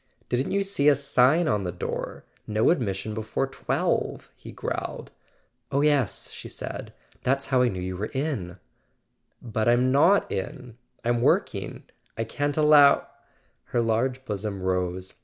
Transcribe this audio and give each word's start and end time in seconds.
"Didn't 0.29 0.51
you 0.51 0.63
see 0.63 0.89
a 0.89 0.95
sign 0.95 1.47
on 1.47 1.63
the 1.63 1.71
door? 1.71 2.25
'No 2.47 2.71
admission 2.71 3.13
before 3.13 3.45
twelve'" 3.45 4.31
he 4.35 4.51
growled. 4.51 5.11
"Oh, 5.71 5.81
yes," 5.81 6.31
she 6.31 6.47
said; 6.47 6.91
"that's 7.21 7.45
how 7.53 7.61
I 7.61 7.67
knew 7.67 7.83
you 7.83 7.95
were 7.97 8.07
in." 8.07 8.57
"But 9.43 9.67
I'm 9.67 9.91
not 9.91 10.31
in; 10.31 10.79
I'm 11.05 11.21
working. 11.21 11.83
I 12.17 12.23
can't 12.23 12.57
allow" 12.57 13.09
Her 13.65 13.79
large 13.81 14.25
bosom 14.25 14.63
rose. 14.63 15.13